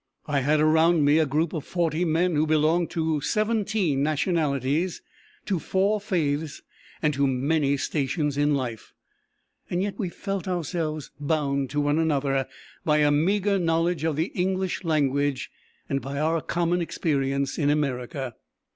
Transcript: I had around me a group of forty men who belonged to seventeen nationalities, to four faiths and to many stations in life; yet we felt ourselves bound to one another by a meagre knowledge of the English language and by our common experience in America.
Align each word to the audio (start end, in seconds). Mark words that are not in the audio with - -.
I 0.25 0.39
had 0.39 0.59
around 0.59 1.05
me 1.05 1.19
a 1.19 1.27
group 1.27 1.53
of 1.53 1.63
forty 1.63 2.05
men 2.05 2.33
who 2.35 2.47
belonged 2.47 2.89
to 2.89 3.21
seventeen 3.21 4.01
nationalities, 4.01 5.03
to 5.45 5.59
four 5.59 6.01
faiths 6.01 6.63
and 7.03 7.13
to 7.13 7.27
many 7.27 7.77
stations 7.77 8.35
in 8.35 8.55
life; 8.55 8.93
yet 9.69 9.99
we 9.99 10.09
felt 10.09 10.47
ourselves 10.47 11.11
bound 11.19 11.69
to 11.69 11.81
one 11.81 11.99
another 11.99 12.47
by 12.83 12.97
a 12.97 13.11
meagre 13.11 13.59
knowledge 13.59 14.03
of 14.03 14.15
the 14.15 14.31
English 14.33 14.83
language 14.83 15.51
and 15.87 16.01
by 16.01 16.17
our 16.19 16.41
common 16.41 16.81
experience 16.81 17.59
in 17.59 17.69
America. 17.69 18.33